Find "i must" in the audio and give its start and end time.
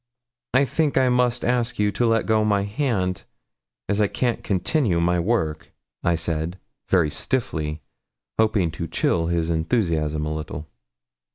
0.97-1.45